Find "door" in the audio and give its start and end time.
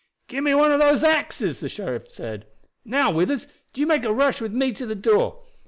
4.95-5.43